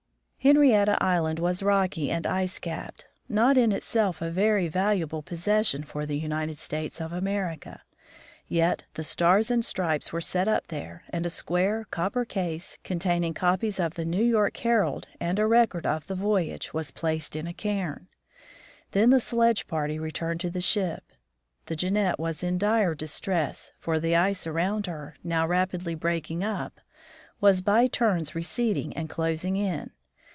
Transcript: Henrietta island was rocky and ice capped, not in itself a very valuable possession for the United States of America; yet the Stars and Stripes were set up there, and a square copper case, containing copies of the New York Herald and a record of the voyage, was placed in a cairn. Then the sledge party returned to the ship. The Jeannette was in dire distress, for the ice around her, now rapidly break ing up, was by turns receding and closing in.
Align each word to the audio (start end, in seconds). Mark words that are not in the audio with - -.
Henrietta 0.43 0.97
island 1.03 1.37
was 1.37 1.61
rocky 1.61 2.09
and 2.09 2.25
ice 2.25 2.57
capped, 2.57 3.05
not 3.29 3.59
in 3.59 3.71
itself 3.71 4.23
a 4.23 4.31
very 4.31 4.67
valuable 4.67 5.21
possession 5.21 5.83
for 5.83 6.03
the 6.03 6.17
United 6.17 6.57
States 6.57 6.99
of 6.99 7.13
America; 7.13 7.79
yet 8.47 8.83
the 8.95 9.03
Stars 9.03 9.51
and 9.51 9.63
Stripes 9.63 10.11
were 10.11 10.19
set 10.19 10.47
up 10.47 10.65
there, 10.69 11.03
and 11.11 11.27
a 11.27 11.29
square 11.29 11.85
copper 11.91 12.25
case, 12.25 12.79
containing 12.83 13.35
copies 13.35 13.79
of 13.79 13.93
the 13.93 14.03
New 14.03 14.23
York 14.25 14.57
Herald 14.57 15.05
and 15.19 15.37
a 15.37 15.45
record 15.45 15.85
of 15.85 16.07
the 16.07 16.15
voyage, 16.15 16.73
was 16.73 16.89
placed 16.89 17.35
in 17.35 17.45
a 17.45 17.53
cairn. 17.53 18.07
Then 18.93 19.11
the 19.11 19.19
sledge 19.19 19.67
party 19.67 19.99
returned 19.99 20.39
to 20.39 20.49
the 20.49 20.59
ship. 20.59 21.03
The 21.67 21.75
Jeannette 21.75 22.17
was 22.17 22.43
in 22.43 22.57
dire 22.57 22.95
distress, 22.95 23.71
for 23.77 23.99
the 23.99 24.15
ice 24.15 24.47
around 24.47 24.87
her, 24.87 25.13
now 25.23 25.45
rapidly 25.45 25.93
break 25.93 26.31
ing 26.31 26.43
up, 26.43 26.79
was 27.39 27.61
by 27.61 27.85
turns 27.85 28.33
receding 28.33 28.91
and 28.97 29.07
closing 29.07 29.55
in. 29.55 29.91